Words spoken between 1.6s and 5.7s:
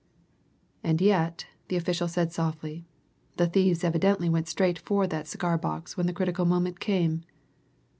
the official softly, "the thieves evidently went straight for that cigar